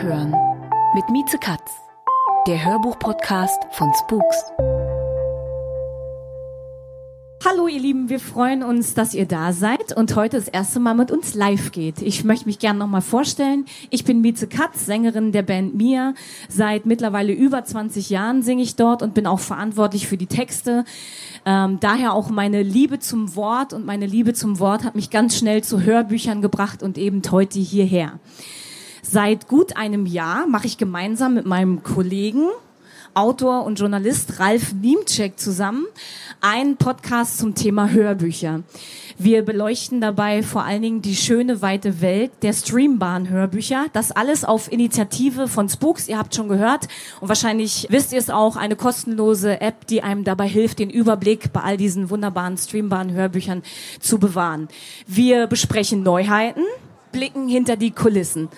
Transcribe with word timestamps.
Abhören 0.00 0.34
mit 0.94 1.10
Mieze 1.10 1.36
Katz, 1.38 1.72
der 2.46 2.64
Hörbuch-Podcast 2.64 3.58
von 3.72 3.92
Spooks. 4.02 4.44
Hallo 7.44 7.68
ihr 7.68 7.80
Lieben, 7.80 8.08
wir 8.08 8.18
freuen 8.18 8.62
uns, 8.62 8.94
dass 8.94 9.12
ihr 9.12 9.26
da 9.26 9.52
seid 9.52 9.94
und 9.94 10.16
heute 10.16 10.38
das 10.38 10.48
erste 10.48 10.80
Mal 10.80 10.94
mit 10.94 11.10
uns 11.10 11.34
live 11.34 11.70
geht. 11.72 12.00
Ich 12.00 12.24
möchte 12.24 12.46
mich 12.46 12.58
gerne 12.58 12.78
nochmal 12.78 13.02
vorstellen. 13.02 13.66
Ich 13.90 14.04
bin 14.04 14.22
Mieze 14.22 14.46
Katz, 14.46 14.86
Sängerin 14.86 15.32
der 15.32 15.42
Band 15.42 15.74
Mia. 15.74 16.14
Seit 16.48 16.86
mittlerweile 16.86 17.34
über 17.34 17.62
20 17.62 18.08
Jahren 18.08 18.42
singe 18.42 18.62
ich 18.62 18.76
dort 18.76 19.02
und 19.02 19.12
bin 19.12 19.26
auch 19.26 19.40
verantwortlich 19.40 20.06
für 20.06 20.16
die 20.16 20.26
Texte. 20.26 20.86
Ähm, 21.44 21.76
daher 21.78 22.14
auch 22.14 22.30
meine 22.30 22.62
Liebe 22.62 23.00
zum 23.00 23.36
Wort 23.36 23.74
und 23.74 23.84
meine 23.84 24.06
Liebe 24.06 24.32
zum 24.32 24.60
Wort 24.60 24.82
hat 24.82 24.94
mich 24.94 25.10
ganz 25.10 25.36
schnell 25.36 25.62
zu 25.62 25.82
Hörbüchern 25.82 26.40
gebracht 26.40 26.82
und 26.82 26.96
eben 26.96 27.20
heute 27.30 27.58
hierher. 27.58 28.18
Seit 29.02 29.48
gut 29.48 29.76
einem 29.76 30.06
Jahr 30.06 30.46
mache 30.46 30.66
ich 30.66 30.78
gemeinsam 30.78 31.34
mit 31.34 31.46
meinem 31.46 31.82
Kollegen 31.82 32.48
Autor 33.14 33.64
und 33.64 33.78
Journalist 33.78 34.38
Ralf 34.38 34.72
Niemczek 34.72 35.38
zusammen 35.38 35.86
einen 36.40 36.76
Podcast 36.76 37.38
zum 37.38 37.54
Thema 37.54 37.90
Hörbücher. 37.90 38.62
Wir 39.18 39.44
beleuchten 39.44 40.00
dabei 40.00 40.42
vor 40.42 40.64
allen 40.64 40.82
Dingen 40.82 41.02
die 41.02 41.16
schöne 41.16 41.60
weite 41.60 42.00
Welt 42.00 42.30
der 42.42 42.52
streambaren 42.52 43.28
Hörbücher. 43.28 43.86
Das 43.92 44.12
alles 44.12 44.44
auf 44.44 44.70
Initiative 44.70 45.48
von 45.48 45.68
Spooks. 45.68 46.08
Ihr 46.08 46.18
habt 46.18 46.34
schon 46.34 46.48
gehört 46.48 46.88
und 47.20 47.28
wahrscheinlich 47.28 47.86
wisst 47.90 48.12
ihr 48.12 48.18
es 48.18 48.30
auch, 48.30 48.56
eine 48.56 48.76
kostenlose 48.76 49.60
App, 49.60 49.86
die 49.88 50.02
einem 50.02 50.24
dabei 50.24 50.48
hilft, 50.48 50.78
den 50.78 50.88
Überblick 50.88 51.52
bei 51.52 51.60
all 51.60 51.76
diesen 51.76 52.10
wunderbaren 52.10 52.56
streambaren 52.56 53.12
Hörbüchern 53.12 53.62
zu 53.98 54.18
bewahren. 54.18 54.68
Wir 55.06 55.48
besprechen 55.48 56.02
Neuheiten, 56.02 56.62
blicken 57.12 57.48
hinter 57.48 57.76
die 57.76 57.90
Kulissen. 57.90 58.48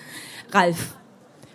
Ralf, 0.54 0.98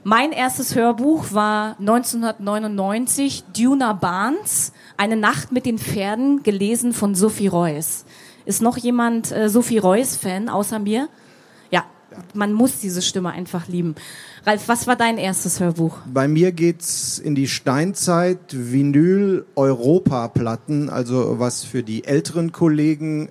mein 0.04 0.32
erstes 0.32 0.74
Hörbuch 0.74 1.32
war 1.32 1.78
1999 1.80 3.44
Duna 3.56 3.94
Barnes, 3.94 4.74
Eine 4.98 5.16
Nacht 5.16 5.52
mit 5.52 5.68
den 5.68 5.78
Pferden, 5.78 6.42
gelesen 6.42 6.94
von 6.94 7.14
Sophie 7.14 7.46
Reuss. 7.46 8.06
Ist 8.46 8.64
noch 8.64 8.76
jemand 8.78 9.32
äh, 9.32 9.50
Sophie 9.50 9.78
Reuss-Fan 9.78 10.50
außer 10.50 10.80
mir? 10.80 11.10
Ja, 11.70 11.86
man 12.34 12.54
muss 12.54 12.80
diese 12.80 13.04
Stimme 13.04 13.30
einfach 13.30 13.68
lieben. 13.68 13.94
Ralf, 14.48 14.68
was 14.68 14.88
war 14.88 14.96
dein 14.96 15.20
erstes 15.20 15.60
Hörbuch? 15.60 16.00
Bei 16.12 16.28
mir 16.28 16.52
geht's 16.52 17.20
in 17.20 17.36
die 17.36 17.48
Steinzeit 17.48 18.40
Vinyl 18.50 19.46
Europa 19.56 20.28
Platten, 20.30 20.90
also 20.90 21.38
was 21.38 21.64
für 21.64 21.84
die 21.84 22.06
älteren 22.06 22.52
Kollegen 22.52 23.30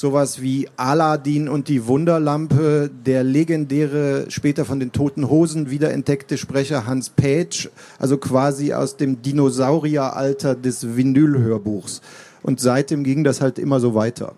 sowas 0.00 0.40
wie 0.40 0.66
Aladdin 0.78 1.46
und 1.46 1.68
die 1.68 1.86
Wunderlampe, 1.86 2.90
der 3.04 3.22
legendäre, 3.22 4.24
später 4.30 4.64
von 4.64 4.80
den 4.80 4.92
Toten 4.92 5.28
Hosen 5.28 5.70
wiederentdeckte 5.70 6.38
Sprecher 6.38 6.86
Hans 6.86 7.10
Pätsch, 7.10 7.68
also 7.98 8.16
quasi 8.16 8.72
aus 8.72 8.96
dem 8.96 9.20
Dinosaurieralter 9.20 10.54
des 10.54 10.96
Vinylhörbuchs. 10.96 12.00
Und 12.42 12.60
seitdem 12.60 13.04
ging 13.04 13.24
das 13.24 13.42
halt 13.42 13.58
immer 13.58 13.78
so 13.78 13.94
weiter. 13.94 14.32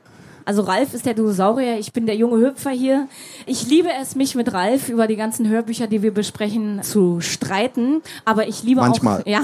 Also 0.44 0.62
Ralf 0.62 0.94
ist 0.94 1.06
der 1.06 1.14
Dinosaurier, 1.14 1.78
ich 1.78 1.92
bin 1.92 2.06
der 2.06 2.16
junge 2.16 2.44
Hüpfer 2.46 2.70
hier. 2.70 3.08
Ich 3.46 3.66
liebe 3.68 3.88
es, 4.00 4.14
mich 4.16 4.34
mit 4.34 4.52
Ralf 4.52 4.88
über 4.88 5.06
die 5.06 5.16
ganzen 5.16 5.48
Hörbücher, 5.48 5.86
die 5.86 6.02
wir 6.02 6.12
besprechen, 6.12 6.82
zu 6.82 7.20
streiten. 7.20 8.02
Aber 8.24 8.48
ich 8.48 8.62
liebe 8.62 8.80
Manchmal. 8.80 9.22
auch, 9.22 9.26
ja, 9.26 9.42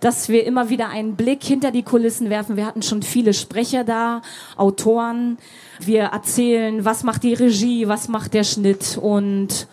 dass 0.00 0.28
wir 0.28 0.44
immer 0.46 0.68
wieder 0.70 0.88
einen 0.88 1.16
Blick 1.16 1.42
hinter 1.44 1.70
die 1.70 1.82
Kulissen 1.82 2.30
werfen. 2.30 2.56
Wir 2.56 2.66
hatten 2.66 2.82
schon 2.82 3.02
viele 3.02 3.34
Sprecher 3.34 3.84
da, 3.84 4.22
Autoren. 4.56 5.38
Wir 5.80 6.04
erzählen, 6.04 6.84
was 6.84 7.02
macht 7.02 7.22
die 7.22 7.34
Regie, 7.34 7.88
was 7.88 8.08
macht 8.08 8.34
der 8.34 8.44
Schnitt 8.44 8.98
und 9.00 9.66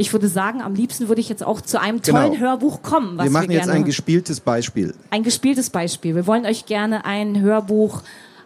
ich 0.00 0.12
würde 0.12 0.28
sagen, 0.28 0.62
am 0.62 0.74
liebsten 0.76 1.08
würde 1.08 1.20
ich 1.20 1.28
jetzt 1.28 1.42
auch 1.44 1.60
zu 1.60 1.80
einem 1.80 2.00
tollen 2.02 2.30
Genau. 2.30 2.40
Hörbuch 2.40 2.82
kommen. 2.82 3.18
Was 3.18 3.24
Wir 3.24 3.30
machen 3.32 3.48
wir 3.48 3.56
jetzt 3.56 3.68
ein 3.68 3.84
gespieltes 3.84 4.38
Beispiel. 4.38 4.94
ein 5.10 5.24
gespieltes 5.24 5.70
Beispiel. 5.70 6.14
Wir 6.14 6.24
wollen 6.28 6.46
euch 6.46 6.66
gerne 6.66 7.04
ein 7.04 7.40
Hörbuch 7.40 8.02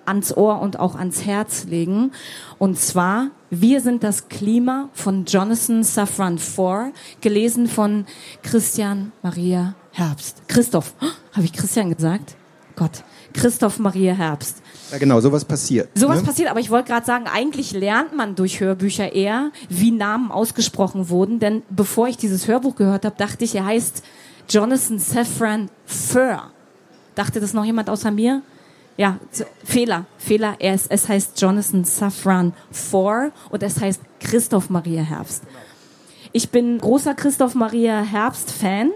ans 0.07 0.37
Ohr 0.37 0.61
und 0.61 0.79
auch 0.79 0.95
ans 0.95 1.25
Herz 1.25 1.65
legen. 1.65 2.13
Und 2.59 2.79
zwar 2.79 3.31
Wir 3.51 3.81
sind 3.81 4.03
das 4.03 4.29
Klima 4.29 4.89
von 4.95 5.25
Jonathan 5.27 5.85
Safran 5.85 6.39
Foer, 6.39 6.93
gelesen 7.21 7.67
von 7.67 8.07
Christian 8.43 9.13
Maria 9.23 9.75
Herbst. 9.91 10.43
Christoph, 10.49 10.95
oh, 11.03 11.07
habe 11.33 11.45
ich 11.45 11.53
Christian 11.53 11.95
gesagt? 11.95 12.37
Gott, 12.77 13.05
Christoph 13.33 13.79
Maria 13.79 14.15
Herbst. 14.15 14.63
Ja, 14.91 14.99
genau, 14.99 15.21
sowas 15.21 15.45
passiert. 15.45 15.91
Sowas 15.95 16.21
ne? 16.21 16.27
passiert, 16.27 16.51
aber 16.51 16.61
ich 16.61 16.71
wollte 16.71 16.89
gerade 16.89 17.07
sagen, 17.07 17.27
eigentlich 17.33 17.73
lernt 17.73 18.17
man 18.17 18.35
durch 18.35 18.61
Hörbücher 18.61 19.13
eher, 19.13 19.51
wie 19.69 19.91
Namen 19.91 20.31
ausgesprochen 20.31 21.09
wurden. 21.09 21.39
Denn 21.39 21.63
bevor 21.71 22.09
ich 22.09 22.17
dieses 22.17 22.49
Hörbuch 22.49 22.77
gehört 22.77 23.05
habe, 23.05 23.17
dachte 23.17 23.45
ich, 23.45 23.55
er 23.55 23.67
heißt 23.67 24.03
Jonathan 24.49 24.99
Safran 24.99 25.71
Foer. 25.87 26.51
Dachte 27.15 27.41
das 27.41 27.53
noch 27.53 27.65
jemand 27.65 27.91
außer 27.91 28.11
mir? 28.11 28.43
Ja, 28.97 29.19
Fehler, 29.65 30.07
Fehler. 30.19 30.57
Er 30.59 30.75
ist, 30.75 30.91
es 30.91 31.09
heißt 31.09 31.41
Jonathan 31.41 31.85
Safran 31.85 32.53
Foer 32.71 33.31
und 33.51 33.63
es 33.63 33.81
heißt 33.81 34.01
Christoph 34.21 34.71
Maria 34.71 35.03
Herbst. 35.03 35.43
Ich 36.33 36.51
bin 36.51 36.79
großer 36.79 37.15
Christoph 37.15 37.55
Maria 37.55 38.03
Herbst-Fan. 38.03 38.91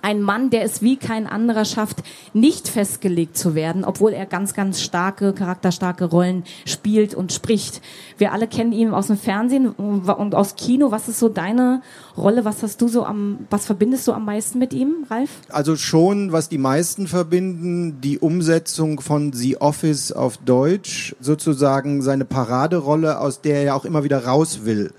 Ein 0.00 0.22
Mann, 0.22 0.50
der 0.50 0.62
es 0.62 0.80
wie 0.80 0.96
kein 0.96 1.26
anderer 1.26 1.64
schafft, 1.64 2.04
nicht 2.32 2.68
festgelegt 2.68 3.36
zu 3.36 3.54
werden, 3.54 3.84
obwohl 3.84 4.12
er 4.12 4.26
ganz, 4.26 4.54
ganz 4.54 4.80
starke, 4.80 5.32
charakterstarke 5.32 6.04
Rollen 6.04 6.44
spielt 6.66 7.14
und 7.14 7.32
spricht. 7.32 7.82
Wir 8.16 8.32
alle 8.32 8.46
kennen 8.46 8.72
ihn 8.72 8.94
aus 8.94 9.08
dem 9.08 9.18
Fernsehen 9.18 9.68
und 9.68 10.34
aus 10.34 10.54
Kino. 10.54 10.92
Was 10.92 11.08
ist 11.08 11.18
so 11.18 11.28
deine 11.28 11.82
Rolle? 12.16 12.44
Was 12.44 12.62
hast 12.62 12.80
du 12.80 12.86
so 12.86 13.04
am, 13.04 13.40
was 13.50 13.66
verbindest 13.66 14.06
du 14.06 14.12
am 14.12 14.24
meisten 14.24 14.58
mit 14.58 14.72
ihm, 14.72 15.04
Ralf? 15.10 15.30
Also 15.48 15.74
schon, 15.76 16.30
was 16.30 16.48
die 16.48 16.58
meisten 16.58 17.08
verbinden, 17.08 18.00
die 18.00 18.18
Umsetzung 18.18 19.00
von 19.00 19.32
The 19.32 19.60
Office 19.60 20.12
auf 20.12 20.36
Deutsch, 20.36 21.16
sozusagen 21.20 22.02
seine 22.02 22.24
Paraderolle, 22.24 23.18
aus 23.18 23.40
der 23.40 23.56
er 23.56 23.62
ja 23.62 23.74
auch 23.74 23.84
immer 23.84 24.04
wieder 24.04 24.24
raus 24.24 24.60
will. 24.64 24.92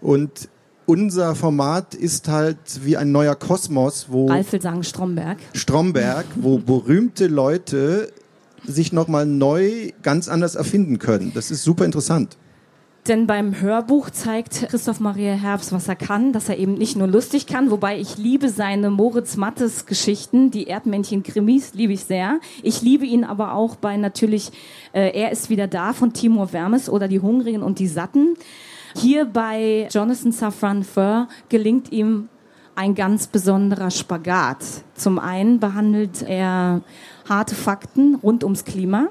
Und 0.00 0.48
unser 0.86 1.34
Format 1.34 1.94
ist 1.94 2.28
halt 2.28 2.56
wie 2.84 2.96
ein 2.96 3.12
neuer 3.12 3.34
Kosmos, 3.34 4.06
wo 4.08 4.26
Ralf 4.26 4.52
will 4.52 4.62
sagen 4.62 4.84
Stromberg. 4.84 5.38
Stromberg, 5.52 6.26
wo 6.36 6.58
berühmte 6.58 7.26
Leute 7.26 8.12
sich 8.64 8.92
nochmal 8.92 9.26
neu 9.26 9.90
ganz 10.02 10.28
anders 10.28 10.54
erfinden 10.54 10.98
können. 10.98 11.32
Das 11.34 11.50
ist 11.50 11.62
super 11.62 11.84
interessant. 11.84 12.36
Denn 13.08 13.28
beim 13.28 13.60
Hörbuch 13.60 14.10
zeigt 14.10 14.68
Christoph 14.68 14.98
Maria 14.98 15.34
Herbst, 15.34 15.70
was 15.70 15.86
er 15.86 15.94
kann, 15.94 16.32
dass 16.32 16.48
er 16.48 16.58
eben 16.58 16.74
nicht 16.74 16.96
nur 16.96 17.06
lustig 17.06 17.46
kann, 17.46 17.70
wobei 17.70 18.00
ich 18.00 18.18
liebe 18.18 18.48
seine 18.48 18.90
Moritz 18.90 19.36
Mattes 19.36 19.86
Geschichten, 19.86 20.50
die 20.50 20.66
Erdmännchen-Krimis, 20.66 21.74
liebe 21.74 21.92
ich 21.92 22.04
sehr. 22.04 22.40
Ich 22.64 22.82
liebe 22.82 23.04
ihn 23.06 23.22
aber 23.22 23.54
auch 23.54 23.76
bei 23.76 23.96
natürlich 23.96 24.50
äh, 24.92 25.16
Er 25.16 25.30
ist 25.30 25.50
wieder 25.50 25.68
da 25.68 25.92
von 25.92 26.14
Timur 26.14 26.52
Wermes 26.52 26.88
oder 26.88 27.06
Die 27.06 27.20
Hungrigen 27.20 27.62
und 27.62 27.78
die 27.78 27.86
Satten. 27.86 28.34
Hier 28.98 29.26
bei 29.26 29.88
Jonathan 29.90 30.32
Safran 30.32 30.82
Foer 30.82 31.28
gelingt 31.50 31.92
ihm 31.92 32.30
ein 32.76 32.94
ganz 32.94 33.26
besonderer 33.26 33.90
Spagat. 33.90 34.64
Zum 34.94 35.18
einen 35.18 35.60
behandelt 35.60 36.22
er 36.22 36.80
harte 37.28 37.54
Fakten 37.54 38.14
rund 38.14 38.42
ums 38.42 38.64
Klima. 38.64 39.08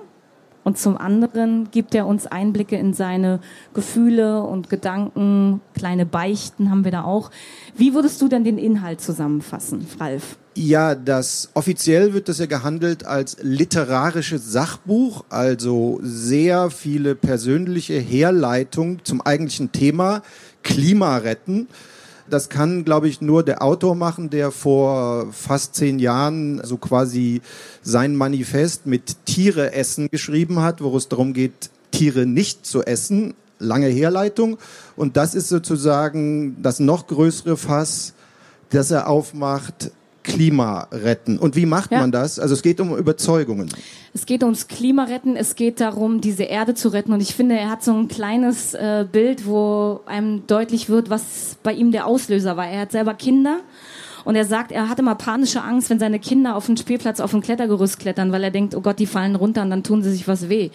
Und 0.63 0.79
zum 0.79 0.97
anderen 0.97 1.69
gibt 1.69 1.93
er 1.93 2.07
uns 2.07 2.25
Einblicke 2.25 2.77
in 2.77 2.93
seine 2.93 3.41
Gefühle 3.75 4.41
und 4.41 4.71
Gedanken. 4.71 5.61
Kleine 5.75 6.07
Beichten 6.07 6.71
haben 6.71 6.83
wir 6.83 6.91
da 6.91 7.03
auch. 7.03 7.29
Wie 7.75 7.93
würdest 7.93 8.19
du 8.23 8.27
denn 8.27 8.43
den 8.43 8.57
Inhalt 8.57 9.01
zusammenfassen, 9.01 9.85
Ralf? 9.99 10.39
Ja, 10.57 10.96
das 10.96 11.50
offiziell 11.54 12.13
wird 12.13 12.30
das 12.30 12.40
ja 12.40 12.46
gehandelt 12.46 13.06
als 13.06 13.36
literarisches 13.42 14.54
Sachbuch, 14.54 15.25
also 15.28 16.00
sehr 16.02 16.69
viele 16.69 17.13
persönliche 17.13 18.00
Herleitungen 18.00 19.02
zum 19.04 19.19
eigentlichen 19.19 19.74
Thema 19.74 20.22
Klima 20.63 21.18
retten. 21.18 21.68
Das 22.30 22.48
kann, 22.48 22.86
glaube 22.86 23.10
ich, 23.10 23.19
nur 23.19 23.44
der 23.44 23.62
Autor 23.62 23.96
machen, 23.96 24.30
der 24.30 24.50
vor 24.52 25.28
fast 25.34 25.75
zehn 25.75 26.00
Jahren 26.00 26.62
so 26.63 26.78
quasi 26.78 27.42
sein 27.81 28.16
Manifest 28.16 28.86
mit 28.86 29.25
Tiere 29.25 29.74
essen 29.74 30.07
geschrieben 30.10 30.62
hat, 30.62 30.81
wo 30.81 30.96
es 30.96 31.10
darum 31.10 31.34
geht, 31.34 31.69
Tiere 31.92 32.25
nicht 32.25 32.66
zu 32.66 32.81
essen. 32.81 33.34
Lange 33.60 33.88
Herleitung. 33.88 34.57
Und 34.96 35.18
das 35.18 35.36
ist 35.36 35.50
sozusagen 35.50 36.62
das 36.62 36.80
noch 36.80 37.07
größere 37.07 37.57
Fass, 37.57 38.13
das 38.69 38.90
er 38.90 39.10
aufmacht, 39.10 39.92
Klima 40.25 40.88
retten. 40.92 41.38
Und 41.38 41.56
wie 41.56 41.66
macht 41.66 41.92
ja. 41.92 42.00
man 42.00 42.12
das? 42.12 42.39
Also 42.39 42.54
es 42.54 42.62
geht 42.62 42.80
um 42.81 42.98
Überzeugungen. 42.98 43.69
Es 44.13 44.25
geht 44.25 44.44
ums 44.44 44.68
Klimaretten, 44.68 45.36
es 45.36 45.56
geht 45.56 45.80
darum, 45.80 46.19
diese 46.19 46.44
Erde 46.44 46.74
zu 46.74 46.89
retten. 46.89 47.13
Und 47.13 47.22
ich 47.22 47.36
finde, 47.36 47.56
er 47.56 47.69
hat 47.69 47.83
so 47.83 47.94
ein 47.94 48.07
kleines 48.07 48.74
äh, 48.74 49.06
Bild, 49.10 49.45
wo 49.45 50.01
einem 50.06 50.48
deutlich 50.48 50.89
wird, 50.89 51.10
was 51.10 51.57
bei 51.63 51.74
ihm 51.74 51.92
der 51.92 52.07
Auslöser 52.07 52.57
war. 52.57 52.68
Er 52.68 52.81
hat 52.81 52.92
selber 52.92 53.13
Kinder. 53.13 53.60
Und 54.24 54.36
er 54.36 54.45
sagt, 54.45 54.72
er 54.72 54.89
hatte 54.89 55.04
mal 55.04 55.16
panische 55.16 55.62
Angst, 55.62 55.92
wenn 55.92 56.00
seine 56.00 56.19
Kinder 56.19 56.56
auf 56.56 56.66
dem 56.66 56.78
Spielplatz 56.78 57.19
auf 57.19 57.31
dem 57.31 57.42
Klettergerüst 57.42 58.00
klettern, 58.00 58.31
weil 58.31 58.44
er 58.44 58.50
denkt, 58.50 58.74
oh 58.74 58.81
Gott, 58.81 58.98
die 58.98 59.06
fallen 59.06 59.36
runter 59.36 59.62
und 59.62 59.69
dann 59.69 59.83
tun 59.83 60.01
sie 60.01 60.12
sich 60.12 60.28
was 60.28 60.50
weh. 60.50 60.71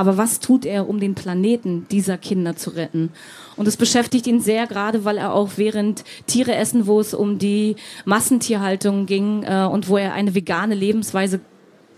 Aber 0.00 0.16
was 0.16 0.40
tut 0.40 0.64
er, 0.64 0.88
um 0.88 0.98
den 0.98 1.14
Planeten 1.14 1.86
dieser 1.90 2.16
Kinder 2.16 2.56
zu 2.56 2.70
retten? 2.70 3.10
Und 3.56 3.68
es 3.68 3.76
beschäftigt 3.76 4.26
ihn 4.26 4.40
sehr, 4.40 4.66
gerade 4.66 5.04
weil 5.04 5.18
er 5.18 5.34
auch 5.34 5.50
während 5.56 6.04
Tiere 6.26 6.54
essen, 6.54 6.86
wo 6.86 7.00
es 7.00 7.12
um 7.12 7.38
die 7.38 7.76
Massentierhaltung 8.06 9.04
ging 9.04 9.42
äh, 9.42 9.68
und 9.70 9.90
wo 9.90 9.98
er 9.98 10.14
eine 10.14 10.34
vegane 10.34 10.74
Lebensweise 10.74 11.40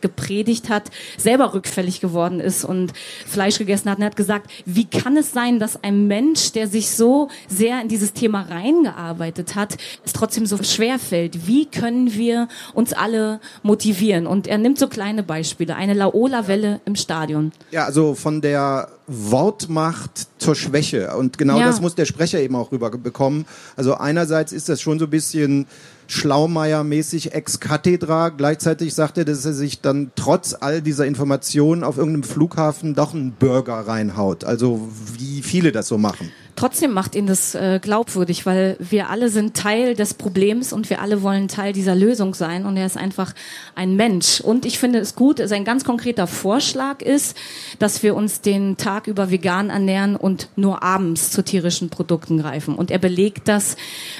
gepredigt 0.03 0.69
hat, 0.69 0.91
selber 1.17 1.55
rückfällig 1.55 2.01
geworden 2.01 2.41
ist 2.41 2.65
und 2.65 2.93
Fleisch 3.27 3.59
gegessen 3.59 3.91
hat 3.91 3.99
und 3.99 4.03
er 4.03 4.07
hat 4.07 4.17
gesagt, 4.17 4.51
wie 4.67 4.85
kann 4.85 5.17
es 5.17 5.33
sein, 5.33 5.59
dass 5.59 5.83
ein 5.83 6.07
Mensch, 6.07 6.53
der 6.53 6.67
sich 6.67 6.91
so 6.91 7.29
sehr 7.49 7.81
in 7.81 7.89
dieses 7.89 8.13
Thema 8.13 8.43
reingearbeitet 8.43 9.55
hat, 9.55 9.77
es 10.05 10.13
trotzdem 10.13 10.47
so 10.47 10.63
schwer 10.63 10.99
fällt? 10.99 11.47
Wie 11.47 11.67
können 11.67 12.13
wir 12.13 12.49
uns 12.75 12.93
alle 12.93 13.41
motivieren? 13.63 14.27
Und 14.27 14.47
er 14.47 14.59
nimmt 14.59 14.79
so 14.79 14.89
kleine 14.89 15.23
Beispiele, 15.23 15.77
eine 15.77 15.95
Laola-Welle 15.95 16.81
im 16.85 16.97
Stadion. 16.97 17.53
Ja, 17.71 17.85
also 17.85 18.15
von 18.15 18.41
der 18.41 18.89
Wortmacht 19.07 20.29
zur 20.39 20.55
Schwäche. 20.55 21.17
Und 21.17 21.39
genau 21.39 21.59
ja. 21.59 21.67
das 21.67 21.81
muss 21.81 21.95
der 21.95 22.05
Sprecher 22.05 22.41
eben 22.41 22.55
auch 22.57 22.73
rüberbekommen. 22.73 23.47
Also 23.77 23.95
einerseits 23.95 24.53
ist 24.53 24.69
das 24.69 24.81
schon 24.81 24.99
so 24.99 25.07
ein 25.07 25.11
bisschen 25.11 25.67
Schlaumeier-mäßig 26.09 27.33
ex 27.33 27.61
cathedra. 27.61 28.29
Gleichzeitig 28.29 28.95
sagt 28.95 29.19
er, 29.19 29.25
dass 29.25 29.45
er 29.45 29.55
sich 29.55 29.81
dann 29.81 30.13
trotz 30.15 30.55
all 30.59 30.83
dieser 30.83 31.07
Informationen 31.07 31.85
auf 31.85 31.97
irgendeinem 31.97 32.25
Flughafen 32.25 32.95
doch 32.95 33.15
einen 33.15 33.33
Burger 33.33 33.87
reinhaut. 33.87 34.45
Also 34.45 34.89
wie 35.19 35.43
viele 35.43 35.73
das 35.73 35.89
so 35.89 35.99
machen. 35.99 36.31
Trotzdem 36.55 36.93
macht 36.93 37.15
ihn 37.15 37.27
das 37.27 37.55
äh, 37.55 37.81
glaubwürdig, 37.81 38.45
weil 38.47 38.77
wir 38.79 39.09
alle 39.09 39.31
sind 39.31 39.57
Teil 39.57 39.95
des 39.95 40.15
Problems 40.15 40.73
und 40.73 40.91
wir 40.91 41.01
alle 41.01 41.23
wollen 41.23 41.49
Teil 41.49 41.73
dieser 41.73 41.95
Lösung 41.95 42.35
sein 42.35 42.67
und 42.67 42.77
er 42.77 42.87
ist 42.87 42.97
einfach 42.97 43.35
ein 43.75 43.97
Mensch. 43.97 44.41
Und 44.41 44.67
ich 44.67 44.79
finde 44.79 44.99
es 44.99 45.15
gut, 45.15 45.41
sein 45.45 45.65
ganz 45.65 45.85
konkreter 45.85 46.27
Vorschlag 46.27 47.01
ist, 47.01 47.37
dass 47.79 48.03
wir 48.03 48.15
uns 48.15 48.43
den 48.43 48.77
Tag 48.77 49.07
über 49.07 49.31
vegan 49.31 49.71
ernähren 49.71 50.15
und 50.15 50.49
nur 50.57 50.83
abends 50.83 51.31
zu 51.31 51.43
tierischen 51.43 51.89
Produkten 51.89 52.39
greifen. 52.39 52.75
Und 52.75 52.91
er 52.91 52.99
belegt 52.99 53.49
das 53.49 53.77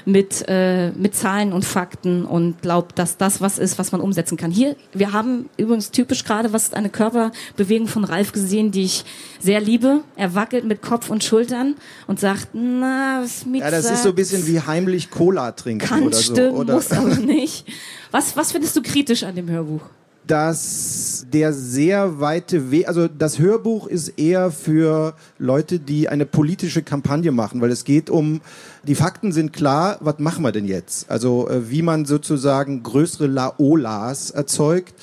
mit, 0.07 0.45
äh, 0.49 0.91
mit 0.93 1.15
Zahlen 1.15 1.53
und 1.53 1.65
Fakten 1.65 2.25
und 2.25 2.63
glaubt, 2.63 2.99
dass 2.99 3.19
das 3.19 3.41
was 3.41 3.59
ist, 3.59 3.79
was 3.79 3.93
man 3.93 4.01
umsetzen 4.01 4.39
kann. 4.39 4.51
Hier, 4.51 4.77
wir 4.93 5.13
haben 5.13 5.51
übrigens 5.59 5.91
typisch 5.91 6.25
gerade 6.25 6.53
was 6.53 6.73
eine 6.73 6.89
Körperbewegung 6.89 7.89
von 7.89 8.05
Ralf 8.05 8.33
gesehen, 8.33 8.71
die 8.71 8.85
ich 8.85 9.05
sehr 9.39 9.61
liebe. 9.61 10.01
Er 10.17 10.35
wackelt 10.35 10.65
mit 10.65 10.81
Kopf 10.83 11.11
und 11.11 11.23
Schultern 11.25 11.75
und 12.07 12.22
sagt, 12.23 12.49
na, 12.55 13.21
was 13.23 13.45
mit 13.45 13.61
Ja, 13.61 13.71
das 13.71 13.91
ist 13.91 14.03
so 14.03 14.09
ein 14.09 14.15
bisschen 14.15 14.47
wie 14.47 14.61
heimlich 14.61 15.11
Cola 15.11 15.53
trinken 15.53 15.87
Kann 15.87 16.05
oder 16.05 16.17
stimmen, 16.17 16.55
so. 16.55 16.61
Oder? 16.63 16.75
muss 16.75 16.91
aber 16.91 17.17
nicht. 17.17 17.67
Was, 18.11 18.35
was 18.37 18.53
findest 18.53 18.75
du 18.77 18.83
kritisch 18.83 19.23
an 19.25 19.37
dem 19.37 19.51
Hörbuch? 19.51 19.83
dass 20.25 21.27
der 21.33 21.53
sehr 21.53 22.21
weite 22.21 22.71
Weg, 22.71 22.87
also 22.87 23.09
das 23.09 23.41
Hörbuch 23.41 23.89
ist 23.89 24.21
eher 24.21 24.53
für 24.53 25.15
Leute, 25.39 25.81
die 25.81 26.09
eine 26.09 26.27
politische 26.27 26.83
Kampagne 26.83 27.33
machen, 27.33 27.61
weil 27.61 27.73
es 27.73 27.83
geht 27.85 28.09
um, 28.09 28.41
die 28.85 28.95
Fakten 28.95 29.33
sind 29.33 29.53
klar, 29.53 29.97
was 30.01 30.21
machen 30.21 30.45
wir 30.45 30.53
denn 30.53 30.67
jetzt? 30.67 31.11
Also 31.11 31.49
äh, 31.49 31.71
wie 31.71 31.83
man 31.83 32.05
sozusagen 32.05 32.85
größere 32.85 33.27
Laolas 33.27 34.31
erzeugt 34.31 34.95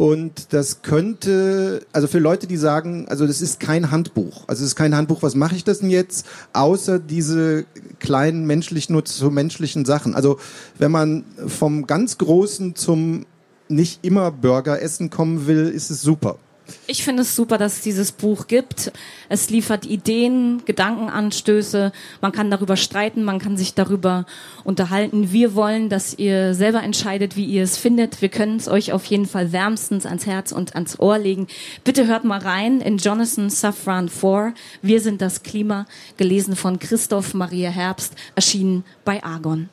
und 0.00 0.54
das 0.54 0.80
könnte, 0.80 1.84
also 1.92 2.06
für 2.06 2.20
Leute, 2.20 2.46
die 2.46 2.56
sagen, 2.56 3.06
also 3.10 3.26
das 3.26 3.42
ist 3.42 3.60
kein 3.60 3.90
Handbuch. 3.90 4.44
Also 4.46 4.62
es 4.62 4.68
ist 4.68 4.74
kein 4.74 4.96
Handbuch, 4.96 5.22
was 5.22 5.34
mache 5.34 5.54
ich 5.56 5.62
das 5.62 5.80
denn 5.80 5.90
jetzt? 5.90 6.24
Außer 6.54 6.98
diese 6.98 7.66
kleinen 7.98 8.46
menschlichen, 8.46 8.94
nur 8.94 9.04
zu 9.04 9.30
menschlichen 9.30 9.84
Sachen. 9.84 10.14
Also 10.14 10.38
wenn 10.78 10.90
man 10.90 11.26
vom 11.46 11.86
ganz 11.86 12.16
Großen 12.16 12.76
zum 12.76 13.26
nicht 13.68 14.02
immer 14.02 14.30
Burger 14.30 14.80
essen 14.80 15.10
kommen 15.10 15.46
will, 15.46 15.68
ist 15.68 15.90
es 15.90 16.00
super. 16.00 16.38
Ich 16.86 17.04
finde 17.04 17.22
es 17.22 17.36
super, 17.36 17.58
dass 17.58 17.74
es 17.74 17.80
dieses 17.82 18.12
Buch 18.12 18.46
gibt. 18.46 18.92
Es 19.28 19.50
liefert 19.50 19.86
Ideen, 19.86 20.62
Gedankenanstöße. 20.64 21.92
Man 22.20 22.32
kann 22.32 22.50
darüber 22.50 22.76
streiten, 22.76 23.22
man 23.24 23.38
kann 23.38 23.56
sich 23.56 23.74
darüber 23.74 24.26
unterhalten. 24.64 25.32
Wir 25.32 25.54
wollen, 25.54 25.88
dass 25.88 26.18
ihr 26.18 26.54
selber 26.54 26.82
entscheidet, 26.82 27.36
wie 27.36 27.44
ihr 27.44 27.62
es 27.62 27.76
findet. 27.76 28.22
Wir 28.22 28.28
können 28.28 28.56
es 28.56 28.68
euch 28.68 28.92
auf 28.92 29.04
jeden 29.06 29.26
Fall 29.26 29.52
wärmstens 29.52 30.06
ans 30.06 30.26
Herz 30.26 30.52
und 30.52 30.74
ans 30.74 30.98
Ohr 30.98 31.18
legen. 31.18 31.46
Bitte 31.84 32.06
hört 32.06 32.24
mal 32.24 32.40
rein 32.40 32.80
in 32.80 32.98
Jonathan 32.98 33.50
Safran 33.50 34.08
4. 34.08 34.54
Wir 34.82 35.00
sind 35.00 35.20
das 35.20 35.42
Klima, 35.42 35.86
gelesen 36.16 36.56
von 36.56 36.78
Christoph 36.78 37.34
Maria 37.34 37.70
Herbst, 37.70 38.14
erschienen 38.34 38.84
bei 39.04 39.22
Argon. 39.22 39.68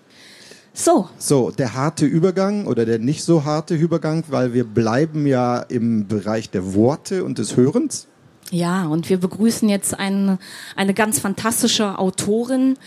So. 0.79 1.09
So, 1.17 1.49
der 1.49 1.73
harte 1.73 2.05
Übergang 2.05 2.67
oder 2.67 2.85
der 2.85 2.99
nicht 2.99 3.23
so 3.23 3.45
harte 3.45 3.73
Übergang, 3.73 4.23
weil 4.27 4.53
wir 4.53 4.63
bleiben 4.63 5.25
ja 5.25 5.57
im 5.57 6.07
Bereich 6.07 6.51
der 6.51 6.75
Worte 6.75 7.23
und 7.23 7.39
des 7.39 7.57
Hörens. 7.57 8.05
Ja, 8.51 8.85
und 8.85 9.09
wir 9.09 9.17
begrüßen 9.17 9.67
jetzt 9.69 9.97
eine, 9.97 10.37
eine 10.75 10.93
ganz 10.93 11.17
fantastische 11.17 11.97
Autorin. 11.97 12.77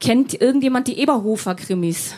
Kennt 0.00 0.34
irgendjemand 0.34 0.88
die 0.88 0.98
Eberhofer-Krimis? 0.98 2.14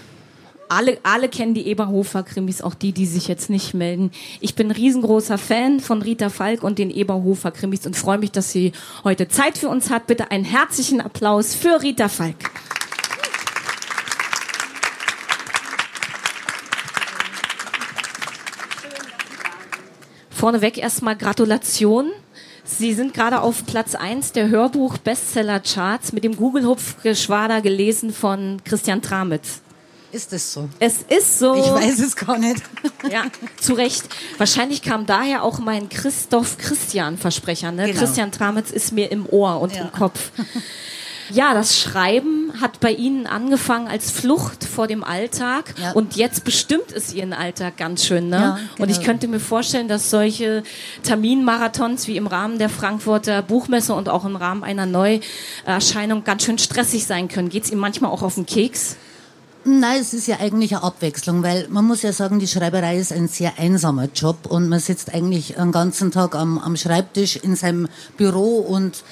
Alle, 0.71 0.97
alle 1.03 1.29
kennen 1.29 1.53
die 1.53 1.67
Eberhofer-Krimis, 1.67 2.63
auch 2.63 2.73
die, 2.73 2.93
die 2.93 3.05
sich 3.05 3.29
jetzt 3.29 3.51
nicht 3.51 3.75
melden. 3.75 4.11
Ich 4.41 4.55
bin 4.55 4.69
ein 4.69 4.71
riesengroßer 4.71 5.37
Fan 5.37 5.81
von 5.81 6.01
Rita 6.01 6.31
Falk 6.31 6.63
und 6.63 6.79
den 6.79 6.89
Eberhofer-Krimis 6.89 7.85
und 7.85 7.95
freue 7.95 8.17
mich, 8.17 8.33
dass 8.33 8.51
sie 8.51 8.73
heute 9.05 9.29
Zeit 9.29 9.59
für 9.59 9.69
uns 9.69 9.91
hat. 9.91 10.07
Bitte 10.07 10.31
einen 10.31 10.45
herzlichen 10.45 11.03
Applaus 11.03 11.55
für 11.55 11.83
Rita 11.83 12.09
Falk. 12.09 12.37
Vorneweg 20.45 20.77
erstmal 20.77 21.17
Gratulation. 21.17 22.11
Sie 22.65 22.93
sind 22.93 23.15
gerade 23.15 23.41
auf 23.41 23.65
Platz 23.65 23.95
1 23.95 24.33
der 24.33 24.51
Hörbuch-Bestseller-Charts 24.51 26.13
mit 26.13 26.23
dem 26.23 26.37
Google-Hupf-Geschwader 26.37 27.63
gelesen 27.63 28.13
von 28.13 28.61
Christian 28.63 29.01
Tramitz. 29.01 29.63
Ist 30.13 30.35
es 30.35 30.53
so? 30.53 30.69
Es 30.81 31.01
ist 31.09 31.39
so. 31.39 31.55
Ich 31.55 31.65
weiß 31.65 31.99
es 32.01 32.15
gar 32.15 32.37
nicht. 32.37 32.63
Ja, 33.11 33.25
zu 33.59 33.73
Recht. 33.73 34.05
Wahrscheinlich 34.37 34.83
kam 34.83 35.07
daher 35.07 35.45
auch 35.45 35.61
mein 35.61 35.89
Christoph 35.89 36.59
Christian 36.59 37.17
Versprecher. 37.17 37.73
Ne? 37.73 37.87
Genau. 37.87 37.99
Christian 37.99 38.31
Tramitz 38.31 38.71
ist 38.71 38.93
mir 38.93 39.11
im 39.11 39.27
Ohr 39.27 39.63
und 39.63 39.75
ja. 39.75 39.81
im 39.81 39.93
Kopf. 39.93 40.31
Ja, 41.31 41.55
das 41.55 41.79
Schreiben 41.79 42.53
hat 42.61 42.81
bei 42.81 42.93
Ihnen 42.93 43.27
angefangen 43.27 43.89
als 43.89 44.11
Flucht 44.11 44.65
vor 44.65 44.87
dem 44.87 45.03
Alltag 45.03 45.75
ja. 45.81 45.93
und 45.93 46.17
jetzt 46.17 46.45
bestimmt 46.45 46.93
es 46.95 47.13
Ihren 47.13 47.33
Alltag 47.33 47.77
ganz 47.77 48.05
schön. 48.05 48.29
Ne? 48.29 48.37
Ja, 48.37 48.55
genau. 48.55 48.83
Und 48.83 48.91
ich 48.91 48.97
genau. 48.97 49.07
könnte 49.07 49.29
mir 49.29 49.41
vorstellen, 49.41 49.89
dass 49.89 50.11
solche 50.11 50.63
Terminmarathons 51.03 52.07
wie 52.07 52.17
im 52.17 52.27
Rahmen 52.27 52.59
der 52.59 52.69
Frankfurter 52.69 53.43
Buchmesse 53.43 53.95
und 53.95 54.09
auch 54.09 54.25
im 54.25 54.37
Rahmen 54.37 54.65
einer 54.65 54.87
Neuerscheinung 54.87 56.25
ganz 56.25 56.45
schön 56.45 56.59
stressig 56.59 57.07
sein 57.07 57.29
können. 57.29 57.49
Geht 57.49 57.65
es 57.65 57.71
Ihnen 57.71 57.81
manchmal 57.81 58.11
auch 58.11 58.23
auf 58.23 58.35
den 58.35 58.47
Keks? 58.47 58.97
Nein, 59.67 59.99
es 59.99 60.13
ist 60.13 60.27
ja 60.27 60.41
eigentlich 60.41 60.77
eine 60.77 60.85
Abwechslung, 60.85 61.43
weil 61.43 61.67
man 61.71 61.87
muss 61.87 62.03
ja 62.03 62.13
sagen, 62.13 62.39
die 62.39 62.47
Schreiberei 62.47 62.99
ist 62.99 63.13
ein 63.13 63.29
sehr 63.29 63.59
einsamer 63.59 64.09
Job 64.15 64.47
und 64.47 64.69
man 64.69 64.79
sitzt 64.79 65.15
eigentlich 65.15 65.55
den 65.55 65.73
ganzen 65.73 66.11
Tag 66.11 66.35
am, 66.35 66.59
am 66.59 66.77
Schreibtisch 66.77 67.37
in 67.37 67.57
seinem 67.57 67.89
Büro 68.19 68.59
und 68.59 69.03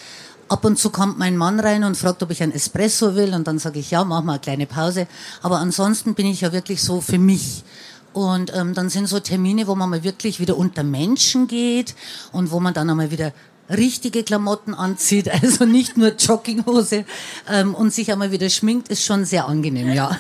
Ab 0.53 0.67
und 0.67 0.79
zu 0.79 0.91
kommt 0.91 1.19
mein 1.19 1.39
Mann 1.39 1.61
rein 1.61 1.83
und 1.83 1.97
fragt, 1.97 2.23
ob 2.23 2.31
ich 2.31 2.43
ein 2.43 2.53
Espresso 2.53 3.17
will 3.17 3.33
und 3.33 3.47
dann 3.47 3.59
sage 3.59 3.79
ich, 3.79 3.91
ja, 3.91 4.05
mach 4.05 4.23
mal 4.23 4.33
eine 4.33 4.41
kleine 4.41 4.67
Pause. 4.67 5.07
Aber 5.41 5.61
ansonsten 5.61 6.13
bin 6.13 6.27
ich 6.27 6.43
ja 6.43 6.53
wirklich 6.53 6.83
so 6.83 7.01
für 7.01 7.17
mich. 7.17 7.65
Und 8.13 8.55
ähm, 8.55 8.75
dann 8.75 8.91
sind 8.91 9.09
so 9.09 9.19
Termine, 9.19 9.67
wo 9.67 9.75
man 9.75 9.89
mal 9.89 10.05
wirklich 10.05 10.41
wieder 10.41 10.59
unter 10.59 10.83
Menschen 10.83 11.47
geht 11.47 11.95
und 12.33 12.51
wo 12.51 12.61
man 12.61 12.75
dann 12.75 12.91
einmal 12.91 13.11
wieder 13.11 13.33
richtige 13.71 14.25
Klamotten 14.25 14.75
anzieht, 14.75 15.31
also 15.43 15.65
nicht 15.65 15.97
nur 15.97 16.17
Jogginghose 16.17 17.07
ähm, 17.49 17.75
und 17.75 17.95
sich 17.95 18.13
einmal 18.13 18.31
wieder 18.31 18.51
schminkt, 18.51 18.89
ist 18.89 19.07
schon 19.07 19.25
sehr 19.25 19.47
angenehm, 19.47 19.91
ja. 19.95 20.19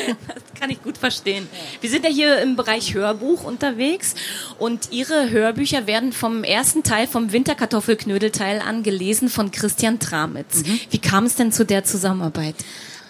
Das 0.56 0.60
kann 0.62 0.70
ich 0.70 0.82
gut 0.82 0.96
verstehen. 0.96 1.46
Wir 1.82 1.90
sind 1.90 2.02
ja 2.02 2.10
hier 2.10 2.38
im 2.38 2.56
Bereich 2.56 2.94
Hörbuch 2.94 3.44
unterwegs 3.44 4.14
und 4.58 4.90
Ihre 4.90 5.28
Hörbücher 5.28 5.86
werden 5.86 6.12
vom 6.12 6.44
ersten 6.44 6.82
Teil, 6.82 7.06
vom 7.06 7.30
Winterkartoffelknödelteil 7.30 8.60
an 8.60 8.82
gelesen 8.82 9.28
von 9.28 9.50
Christian 9.50 9.98
Tramitz. 9.98 10.64
Mhm. 10.64 10.80
Wie 10.88 10.98
kam 10.98 11.24
es 11.26 11.34
denn 11.34 11.52
zu 11.52 11.66
der 11.66 11.84
Zusammenarbeit? 11.84 12.54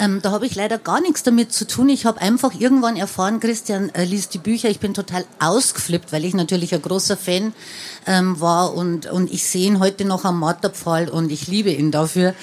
Ähm, 0.01 0.21
da 0.23 0.33
habe 0.33 0.45
ich 0.45 0.57
leider 0.57 0.77
gar 0.79 1.01
nichts 1.01 1.23
damit 1.23 1.53
zu 1.53 1.69
tun. 1.69 1.89
Ich 1.89 2.05
habe 2.05 2.21
einfach 2.21 2.53
irgendwann 2.59 2.97
erfahren, 2.97 3.39
Christian 3.39 3.91
äh, 3.95 4.05
liest 4.05 4.35
die 4.35 4.39
Bücher. 4.39 4.69
Ich 4.69 4.81
bin 4.81 4.93
total 4.93 5.25
ausgeflippt, 5.39 6.13
weil 6.13 6.25
ich 6.25 6.35
natürlich 6.35 6.75
ein 6.75 6.83
großer 6.83 7.17
Fan 7.17 7.55
ähm, 8.07 8.41
war 8.41 8.75
und, 8.75 9.07
und 9.07 9.33
ich 9.33 9.47
sehe 9.47 9.69
ihn 9.69 9.79
heute 9.79 10.05
noch 10.05 10.25
am 10.25 10.41
Marterpfahl 10.41 11.09
und 11.09 11.31
ich 11.31 11.47
liebe 11.47 11.71
ihn 11.71 11.93
dafür. 11.93 12.35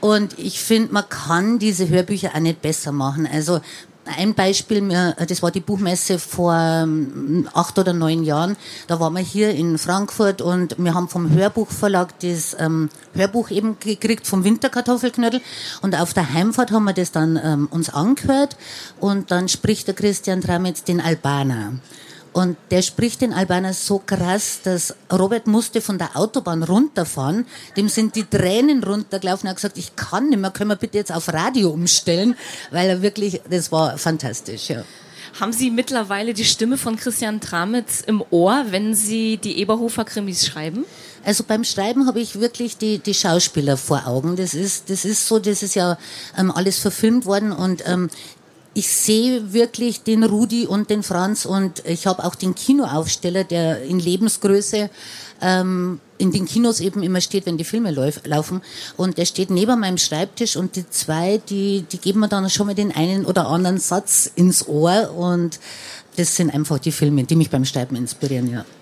Und 0.00 0.38
ich 0.38 0.60
finde, 0.60 0.92
man 0.92 1.08
kann 1.08 1.58
diese 1.58 1.88
Hörbücher 1.88 2.30
auch 2.34 2.40
nicht 2.40 2.62
besser 2.62 2.90
machen. 2.90 3.28
Also 3.30 3.60
ein 4.16 4.34
Beispiel, 4.34 4.88
das 5.28 5.42
war 5.42 5.50
die 5.50 5.60
Buchmesse 5.60 6.18
vor 6.18 6.54
ähm, 6.54 7.48
acht 7.54 7.78
oder 7.78 7.92
neun 7.92 8.24
Jahren. 8.24 8.56
Da 8.86 9.00
waren 9.00 9.14
wir 9.14 9.20
hier 9.20 9.50
in 9.50 9.78
Frankfurt 9.78 10.42
und 10.42 10.76
wir 10.78 10.94
haben 10.94 11.08
vom 11.08 11.30
Hörbuchverlag 11.30 12.18
das 12.20 12.56
ähm, 12.58 12.90
Hörbuch 13.14 13.50
eben 13.50 13.78
gekriegt 13.78 14.26
vom 14.26 14.44
Winterkartoffelknödel. 14.44 15.40
Und 15.82 15.94
auf 15.94 16.14
der 16.14 16.32
Heimfahrt 16.32 16.70
haben 16.70 16.84
wir 16.84 16.92
das 16.92 17.12
dann 17.12 17.40
ähm, 17.42 17.68
uns 17.70 17.90
angehört 17.90 18.56
und 18.98 19.30
dann 19.30 19.48
spricht 19.48 19.86
der 19.86 19.94
Christian 19.94 20.40
Tramitz 20.40 20.84
den 20.84 21.00
Albaner. 21.00 21.74
Und 22.32 22.56
der 22.70 22.82
spricht 22.82 23.22
den 23.22 23.32
Albaner 23.32 23.74
so 23.74 24.00
krass, 24.04 24.60
dass 24.62 24.94
Robert 25.12 25.46
musste 25.46 25.80
von 25.80 25.98
der 25.98 26.16
Autobahn 26.16 26.62
runterfahren. 26.62 27.46
Dem 27.76 27.88
sind 27.88 28.14
die 28.14 28.24
Tränen 28.24 28.84
runtergelaufen. 28.84 29.46
Er 29.46 29.50
hat 29.50 29.56
gesagt, 29.56 29.78
ich 29.78 29.96
kann 29.96 30.28
nicht 30.28 30.38
mehr, 30.38 30.50
können 30.50 30.70
wir 30.70 30.76
bitte 30.76 30.98
jetzt 30.98 31.12
auf 31.12 31.32
Radio 31.32 31.70
umstellen? 31.70 32.36
Weil 32.70 32.88
er 32.88 33.02
wirklich, 33.02 33.40
das 33.50 33.72
war 33.72 33.98
fantastisch, 33.98 34.68
ja. 34.68 34.84
Haben 35.38 35.52
Sie 35.52 35.70
mittlerweile 35.70 36.34
die 36.34 36.44
Stimme 36.44 36.76
von 36.76 36.96
Christian 36.96 37.40
Tramitz 37.40 38.00
im 38.00 38.22
Ohr, 38.30 38.66
wenn 38.70 38.94
Sie 38.94 39.36
die 39.36 39.58
Eberhofer-Krimis 39.58 40.46
schreiben? 40.46 40.84
Also 41.24 41.44
beim 41.44 41.64
Schreiben 41.64 42.06
habe 42.06 42.20
ich 42.20 42.40
wirklich 42.40 42.78
die, 42.78 42.98
die 42.98 43.14
Schauspieler 43.14 43.76
vor 43.76 44.06
Augen. 44.06 44.36
Das 44.36 44.54
ist, 44.54 44.90
das 44.90 45.04
ist 45.04 45.26
so, 45.26 45.38
das 45.38 45.62
ist 45.62 45.74
ja 45.74 45.98
ähm, 46.36 46.50
alles 46.50 46.78
verfilmt 46.78 47.26
worden 47.26 47.52
und 47.52 47.82
ähm, 47.86 48.08
ich 48.74 48.88
sehe 48.88 49.52
wirklich 49.52 50.02
den 50.02 50.22
Rudi 50.22 50.66
und 50.66 50.90
den 50.90 51.02
Franz 51.02 51.44
und 51.44 51.82
ich 51.86 52.06
habe 52.06 52.24
auch 52.24 52.34
den 52.34 52.54
Kinoaufsteller, 52.54 53.44
der 53.44 53.82
in 53.82 53.98
Lebensgröße 53.98 54.90
ähm, 55.42 56.00
in 56.18 56.30
den 56.30 56.44
Kinos 56.44 56.80
eben 56.80 57.02
immer 57.02 57.20
steht, 57.20 57.46
wenn 57.46 57.56
die 57.56 57.64
Filme 57.64 57.90
lauf, 57.90 58.20
laufen. 58.24 58.60
Und 58.96 59.18
der 59.18 59.24
steht 59.24 59.50
neben 59.50 59.80
meinem 59.80 59.98
Schreibtisch 59.98 60.56
und 60.56 60.76
die 60.76 60.88
zwei, 60.88 61.40
die, 61.48 61.84
die 61.90 61.98
geben 61.98 62.20
mir 62.20 62.28
dann 62.28 62.48
schon 62.50 62.66
mal 62.66 62.74
den 62.74 62.94
einen 62.94 63.24
oder 63.24 63.48
anderen 63.48 63.78
Satz 63.78 64.30
ins 64.36 64.68
Ohr 64.68 65.12
und 65.16 65.58
das 66.16 66.36
sind 66.36 66.52
einfach 66.52 66.78
die 66.78 66.92
Filme, 66.92 67.24
die 67.24 67.36
mich 67.36 67.50
beim 67.50 67.64
Schreiben 67.64 67.96
inspirieren, 67.96 68.50
ja. 68.50 68.58
Ja. 68.58 68.79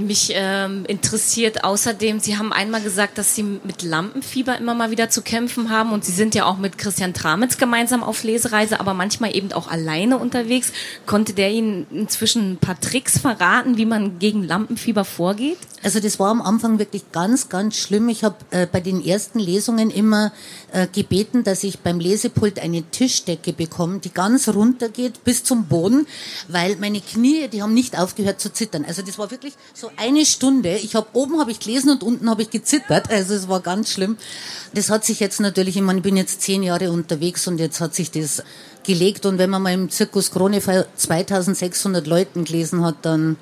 Mich 0.00 0.30
ähm, 0.32 0.84
interessiert 0.86 1.64
außerdem, 1.64 2.20
Sie 2.20 2.38
haben 2.38 2.52
einmal 2.52 2.80
gesagt, 2.80 3.18
dass 3.18 3.34
Sie 3.34 3.42
mit 3.42 3.82
Lampenfieber 3.82 4.56
immer 4.56 4.72
mal 4.72 4.92
wieder 4.92 5.10
zu 5.10 5.22
kämpfen 5.22 5.70
haben 5.70 5.92
und 5.92 6.04
Sie 6.04 6.12
sind 6.12 6.36
ja 6.36 6.44
auch 6.44 6.56
mit 6.56 6.78
Christian 6.78 7.14
Tramitz 7.14 7.58
gemeinsam 7.58 8.04
auf 8.04 8.22
Lesereise, 8.22 8.78
aber 8.78 8.94
manchmal 8.94 9.34
eben 9.34 9.52
auch 9.52 9.66
alleine 9.66 10.18
unterwegs. 10.18 10.72
Konnte 11.04 11.32
der 11.32 11.50
Ihnen 11.50 11.88
inzwischen 11.90 12.52
ein 12.52 12.56
paar 12.58 12.80
Tricks 12.80 13.18
verraten, 13.18 13.76
wie 13.76 13.86
man 13.86 14.20
gegen 14.20 14.44
Lampenfieber 14.44 15.04
vorgeht? 15.04 15.58
Also 15.82 15.98
das 15.98 16.20
war 16.20 16.30
am 16.30 16.42
Anfang 16.42 16.78
wirklich 16.78 17.10
ganz, 17.10 17.48
ganz 17.48 17.76
schlimm. 17.76 18.08
Ich 18.08 18.22
habe 18.22 18.36
äh, 18.50 18.68
bei 18.70 18.80
den 18.80 19.04
ersten 19.04 19.40
Lesungen 19.40 19.90
immer 19.90 20.32
äh, 20.72 20.86
gebeten, 20.86 21.42
dass 21.42 21.64
ich 21.64 21.80
beim 21.80 21.98
Lesepult 21.98 22.60
eine 22.60 22.82
Tischdecke 22.82 23.52
bekomme, 23.52 23.98
die 23.98 24.10
ganz 24.10 24.48
runter 24.48 24.88
geht 24.88 25.24
bis 25.24 25.42
zum 25.42 25.66
Boden, 25.66 26.06
weil 26.46 26.76
meine 26.76 27.00
Knie, 27.00 27.48
die 27.48 27.62
haben 27.62 27.74
nicht 27.74 27.98
aufgehört 27.98 28.40
zu 28.40 28.52
zittern. 28.52 28.84
Also 28.84 29.02
das 29.02 29.18
war 29.18 29.30
wirklich 29.32 29.54
so 29.74 29.87
eine 29.96 30.24
Stunde. 30.24 30.76
Ich 30.76 30.94
habe 30.94 31.08
oben 31.12 31.40
habe 31.40 31.50
ich 31.50 31.60
gelesen 31.60 31.90
und 31.90 32.02
unten 32.02 32.28
habe 32.28 32.42
ich 32.42 32.50
gezittert. 32.50 33.10
Also 33.10 33.34
es 33.34 33.48
war 33.48 33.60
ganz 33.60 33.92
schlimm. 33.92 34.16
Das 34.74 34.90
hat 34.90 35.04
sich 35.04 35.20
jetzt 35.20 35.40
natürlich, 35.40 35.76
ich 35.76 35.82
meine, 35.82 35.98
ich 35.98 36.02
bin 36.02 36.16
jetzt 36.16 36.42
zehn 36.42 36.62
Jahre 36.62 36.90
unterwegs 36.90 37.46
und 37.46 37.58
jetzt 37.58 37.80
hat 37.80 37.94
sich 37.94 38.10
das 38.10 38.42
gelegt. 38.84 39.26
Und 39.26 39.38
wenn 39.38 39.50
man 39.50 39.62
mal 39.62 39.72
im 39.72 39.90
Zirkus 39.90 40.30
Krone 40.30 40.60
2600 40.60 42.06
Leuten 42.06 42.44
gelesen 42.44 42.84
hat, 42.84 42.96
dann 43.02 43.36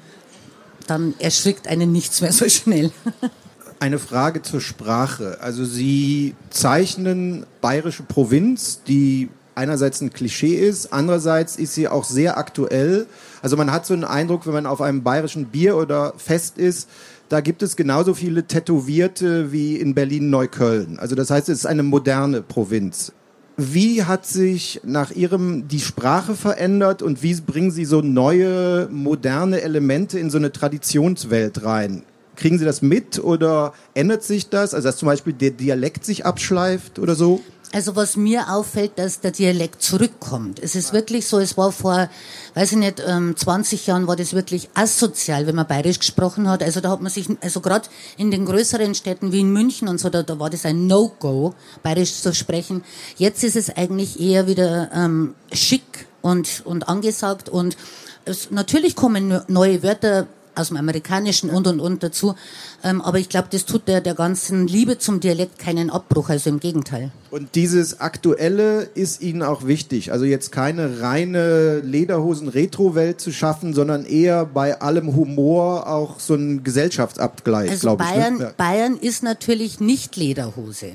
dann 0.86 1.14
erschrickt 1.18 1.66
einen 1.68 1.92
nichts 1.92 2.20
mehr 2.20 2.32
so 2.32 2.48
schnell. 2.48 2.90
Eine 3.78 3.98
Frage 3.98 4.40
zur 4.40 4.62
Sprache. 4.62 5.38
Also 5.40 5.64
Sie 5.64 6.34
zeichnen 6.48 7.44
bayerische 7.60 8.04
Provinz, 8.04 8.80
die 8.86 9.28
einerseits 9.56 10.00
ein 10.00 10.12
Klischee 10.12 10.54
ist, 10.54 10.92
andererseits 10.92 11.56
ist 11.56 11.74
sie 11.74 11.88
auch 11.88 12.04
sehr 12.04 12.38
aktuell. 12.38 13.06
Also 13.42 13.56
man 13.56 13.72
hat 13.72 13.86
so 13.86 13.94
einen 13.94 14.04
Eindruck, 14.04 14.46
wenn 14.46 14.52
man 14.52 14.66
auf 14.66 14.80
einem 14.80 15.02
bayerischen 15.02 15.46
Bier 15.46 15.76
oder 15.76 16.14
Fest 16.16 16.58
ist, 16.58 16.88
da 17.28 17.40
gibt 17.40 17.62
es 17.62 17.74
genauso 17.74 18.14
viele 18.14 18.44
Tätowierte 18.44 19.50
wie 19.50 19.76
in 19.76 19.94
Berlin-Neukölln. 19.94 20.98
Also 20.98 21.16
das 21.16 21.30
heißt, 21.30 21.48
es 21.48 21.58
ist 21.58 21.66
eine 21.66 21.82
moderne 21.82 22.42
Provinz. 22.42 23.12
Wie 23.56 24.04
hat 24.04 24.26
sich 24.26 24.82
nach 24.84 25.10
Ihrem 25.10 25.66
die 25.66 25.80
Sprache 25.80 26.34
verändert 26.34 27.02
und 27.02 27.22
wie 27.22 27.34
bringen 27.34 27.70
Sie 27.70 27.86
so 27.86 28.02
neue, 28.02 28.86
moderne 28.90 29.62
Elemente 29.62 30.18
in 30.18 30.28
so 30.28 30.36
eine 30.36 30.52
Traditionswelt 30.52 31.64
rein? 31.64 32.02
Kriegen 32.36 32.58
Sie 32.58 32.66
das 32.66 32.82
mit 32.82 33.18
oder 33.18 33.72
ändert 33.94 34.22
sich 34.22 34.50
das? 34.50 34.74
Also 34.74 34.88
dass 34.88 34.98
zum 34.98 35.06
Beispiel 35.06 35.32
der 35.32 35.52
Dialekt 35.52 36.04
sich 36.04 36.26
abschleift 36.26 36.98
oder 36.98 37.14
so? 37.14 37.40
Also 37.76 37.94
was 37.94 38.16
mir 38.16 38.50
auffällt, 38.50 38.92
dass 38.98 39.20
der 39.20 39.32
Dialekt 39.32 39.82
zurückkommt. 39.82 40.60
Es 40.60 40.74
ist 40.74 40.94
wirklich 40.94 41.26
so, 41.26 41.38
es 41.38 41.58
war 41.58 41.70
vor, 41.72 42.08
weiß 42.54 42.72
ich 42.72 42.78
nicht, 42.78 43.02
20 43.02 43.06
ähm, 43.06 43.86
Jahren 43.86 44.06
war 44.06 44.16
das 44.16 44.32
wirklich 44.32 44.70
asozial, 44.72 45.46
wenn 45.46 45.56
man 45.56 45.66
bayerisch 45.66 45.98
gesprochen 45.98 46.48
hat. 46.48 46.62
Also 46.62 46.80
da 46.80 46.88
hat 46.88 47.02
man 47.02 47.12
sich, 47.12 47.28
also 47.42 47.60
gerade 47.60 47.86
in 48.16 48.30
den 48.30 48.46
größeren 48.46 48.94
Städten 48.94 49.30
wie 49.30 49.40
in 49.40 49.52
München 49.52 49.88
und 49.88 50.00
so, 50.00 50.08
da, 50.08 50.22
da 50.22 50.38
war 50.38 50.48
das 50.48 50.64
ein 50.64 50.86
No-Go, 50.86 51.52
bayerisch 51.82 52.14
zu 52.14 52.34
sprechen. 52.34 52.82
Jetzt 53.18 53.44
ist 53.44 53.56
es 53.56 53.68
eigentlich 53.68 54.18
eher 54.20 54.46
wieder 54.46 54.90
ähm, 54.94 55.34
schick 55.52 56.06
und, 56.22 56.62
und 56.64 56.88
angesagt 56.88 57.50
und 57.50 57.76
es, 58.24 58.50
natürlich 58.50 58.96
kommen 58.96 59.42
neue 59.48 59.82
Wörter 59.82 60.26
aus 60.56 60.68
dem 60.68 60.76
Amerikanischen 60.76 61.50
und 61.50 61.66
und 61.66 61.80
und 61.80 62.02
dazu. 62.02 62.34
Ähm, 62.82 63.00
aber 63.00 63.18
ich 63.18 63.28
glaube, 63.28 63.48
das 63.50 63.64
tut 63.64 63.88
der, 63.88 64.00
der 64.00 64.14
ganzen 64.14 64.66
Liebe 64.66 64.98
zum 64.98 65.20
Dialekt 65.20 65.58
keinen 65.58 65.90
Abbruch, 65.90 66.28
also 66.28 66.50
im 66.50 66.60
Gegenteil. 66.60 67.10
Und 67.30 67.54
dieses 67.54 68.00
Aktuelle 68.00 68.88
ist 68.94 69.20
Ihnen 69.20 69.42
auch 69.42 69.66
wichtig. 69.66 70.12
Also 70.12 70.24
jetzt 70.24 70.52
keine 70.52 71.00
reine 71.00 71.80
Lederhosen-Retro-Welt 71.80 73.20
zu 73.20 73.32
schaffen, 73.32 73.74
sondern 73.74 74.04
eher 74.04 74.46
bei 74.46 74.80
allem 74.80 75.14
Humor 75.14 75.86
auch 75.86 76.20
so 76.20 76.34
ein 76.34 76.64
Gesellschaftsabgleich, 76.64 77.70
also 77.70 77.80
glaube 77.80 78.04
ich. 78.04 78.10
Bayern, 78.10 78.38
ne? 78.38 78.54
Bayern 78.56 78.96
ist 78.96 79.22
natürlich 79.22 79.80
nicht 79.80 80.16
Lederhose. 80.16 80.92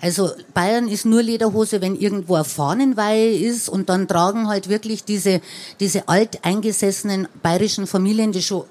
Also 0.00 0.30
Bayern 0.54 0.88
ist 0.88 1.06
nur 1.06 1.22
Lederhose, 1.22 1.80
wenn 1.80 1.96
irgendwo 1.96 2.34
eine 2.34 2.44
Fahnenweihe 2.44 3.30
ist 3.32 3.68
und 3.68 3.88
dann 3.88 4.06
tragen 4.06 4.48
halt 4.48 4.68
wirklich 4.68 5.04
diese, 5.04 5.40
diese 5.80 6.08
alteingesessenen 6.08 7.28
bayerischen 7.42 7.86
Familien, 7.86 8.32
die 8.32 8.42
schon 8.42 8.64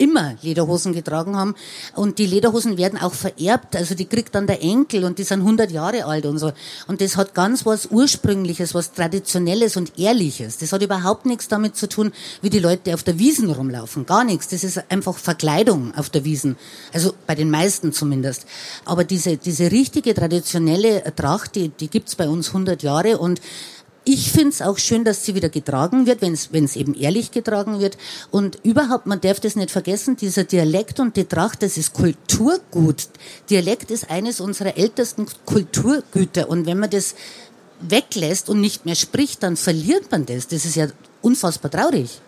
immer 0.00 0.34
Lederhosen 0.42 0.92
getragen 0.92 1.36
haben. 1.36 1.54
Und 1.94 2.18
die 2.18 2.26
Lederhosen 2.26 2.78
werden 2.78 2.98
auch 2.98 3.12
vererbt. 3.12 3.76
Also 3.76 3.94
die 3.94 4.06
kriegt 4.06 4.34
dann 4.34 4.46
der 4.46 4.62
Enkel 4.62 5.04
und 5.04 5.18
die 5.18 5.24
sind 5.24 5.40
100 5.40 5.70
Jahre 5.70 6.06
alt 6.06 6.26
und 6.26 6.38
so. 6.38 6.52
Und 6.86 7.00
das 7.00 7.16
hat 7.16 7.34
ganz 7.34 7.66
was 7.66 7.86
Ursprüngliches, 7.86 8.74
was 8.74 8.92
Traditionelles 8.92 9.76
und 9.76 9.98
Ehrliches. 9.98 10.58
Das 10.58 10.72
hat 10.72 10.82
überhaupt 10.82 11.26
nichts 11.26 11.48
damit 11.48 11.76
zu 11.76 11.88
tun, 11.88 12.12
wie 12.40 12.50
die 12.50 12.58
Leute 12.58 12.94
auf 12.94 13.02
der 13.02 13.18
Wiesen 13.18 13.50
rumlaufen. 13.50 14.06
Gar 14.06 14.24
nichts. 14.24 14.48
Das 14.48 14.64
ist 14.64 14.82
einfach 14.88 15.16
Verkleidung 15.18 15.94
auf 15.94 16.08
der 16.08 16.24
Wiesen. 16.24 16.56
Also 16.92 17.12
bei 17.26 17.34
den 17.34 17.50
meisten 17.50 17.92
zumindest. 17.92 18.46
Aber 18.86 19.04
diese, 19.04 19.36
diese 19.36 19.70
richtige 19.70 20.14
traditionelle 20.14 21.14
Tracht, 21.14 21.54
die, 21.54 21.68
die 21.68 21.88
gibt's 21.88 22.16
bei 22.16 22.28
uns 22.28 22.48
100 22.48 22.82
Jahre 22.82 23.18
und 23.18 23.40
ich 24.04 24.32
finde 24.32 24.50
es 24.50 24.62
auch 24.62 24.78
schön, 24.78 25.04
dass 25.04 25.24
sie 25.24 25.34
wieder 25.34 25.50
getragen 25.50 26.06
wird, 26.06 26.22
wenn 26.22 26.34
es 26.34 26.76
eben 26.76 26.94
ehrlich 26.94 27.30
getragen 27.30 27.80
wird. 27.80 27.98
Und 28.30 28.58
überhaupt, 28.62 29.06
man 29.06 29.20
darf 29.20 29.40
das 29.40 29.56
nicht 29.56 29.70
vergessen, 29.70 30.16
dieser 30.16 30.44
Dialekt 30.44 31.00
und 31.00 31.16
die 31.16 31.24
Tracht, 31.24 31.62
das 31.62 31.76
ist 31.76 31.92
Kulturgut. 31.92 33.08
Dialekt 33.50 33.90
ist 33.90 34.10
eines 34.10 34.40
unserer 34.40 34.76
ältesten 34.78 35.26
Kulturgüter. 35.44 36.48
Und 36.48 36.66
wenn 36.66 36.78
man 36.78 36.90
das 36.90 37.14
weglässt 37.80 38.48
und 38.48 38.60
nicht 38.60 38.86
mehr 38.86 38.94
spricht, 38.94 39.42
dann 39.42 39.56
verliert 39.56 40.10
man 40.10 40.24
das. 40.24 40.48
Das 40.48 40.64
ist 40.64 40.76
ja 40.76 40.88
unfassbar 41.20 41.70
traurig. 41.70 42.20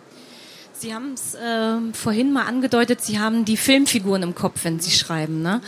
Sie 0.82 0.92
haben 0.92 1.12
es 1.14 1.36
äh, 1.36 1.76
vorhin 1.92 2.32
mal 2.32 2.46
angedeutet, 2.46 3.02
Sie 3.02 3.20
haben 3.20 3.44
die 3.44 3.56
Filmfiguren 3.56 4.24
im 4.24 4.34
Kopf, 4.34 4.64
wenn 4.64 4.80
Sie 4.80 4.90
schreiben. 4.90 5.40
Ne? 5.40 5.60